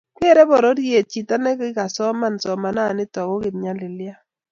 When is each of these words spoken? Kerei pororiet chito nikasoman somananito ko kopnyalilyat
Kerei 0.19 0.49
pororiet 0.49 1.05
chito 1.11 1.35
nikasoman 1.41 2.35
somananito 2.43 3.19
ko 3.29 3.35
kopnyalilyat 3.43 4.21